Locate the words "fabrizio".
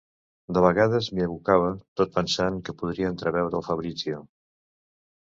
3.73-4.29